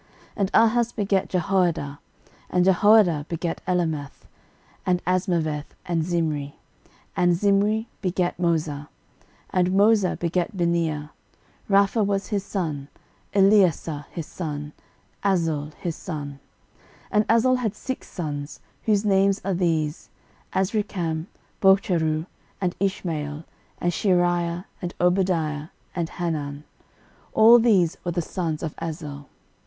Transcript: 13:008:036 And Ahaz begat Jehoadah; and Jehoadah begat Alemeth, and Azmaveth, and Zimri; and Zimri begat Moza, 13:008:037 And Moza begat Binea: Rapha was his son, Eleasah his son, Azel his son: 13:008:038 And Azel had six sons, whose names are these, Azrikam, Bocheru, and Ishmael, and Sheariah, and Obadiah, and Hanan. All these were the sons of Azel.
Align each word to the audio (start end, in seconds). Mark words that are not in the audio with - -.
13:008:036 0.29 0.31
And 0.37 0.51
Ahaz 0.55 0.91
begat 0.93 1.29
Jehoadah; 1.29 1.99
and 2.49 2.65
Jehoadah 2.65 3.27
begat 3.27 3.61
Alemeth, 3.67 4.25
and 4.83 5.05
Azmaveth, 5.05 5.75
and 5.85 6.03
Zimri; 6.03 6.55
and 7.15 7.35
Zimri 7.35 7.87
begat 8.01 8.35
Moza, 8.39 8.73
13:008:037 8.89 8.89
And 9.53 9.67
Moza 9.69 10.17
begat 10.17 10.57
Binea: 10.57 11.09
Rapha 11.69 12.03
was 12.03 12.29
his 12.29 12.43
son, 12.43 12.87
Eleasah 13.35 14.07
his 14.09 14.25
son, 14.25 14.73
Azel 15.23 15.69
his 15.79 15.97
son: 15.97 16.39
13:008:038 16.39 16.39
And 17.11 17.25
Azel 17.29 17.55
had 17.57 17.75
six 17.75 18.07
sons, 18.09 18.59
whose 18.85 19.05
names 19.05 19.39
are 19.45 19.53
these, 19.53 20.09
Azrikam, 20.51 21.27
Bocheru, 21.61 22.25
and 22.59 22.75
Ishmael, 22.79 23.43
and 23.79 23.91
Sheariah, 23.91 24.65
and 24.81 24.95
Obadiah, 24.99 25.67
and 25.95 26.09
Hanan. 26.09 26.63
All 27.33 27.59
these 27.59 27.97
were 28.03 28.13
the 28.13 28.23
sons 28.23 28.63
of 28.63 28.73
Azel. 28.79 29.29